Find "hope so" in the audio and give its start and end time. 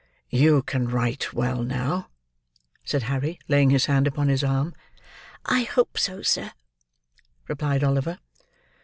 5.61-6.23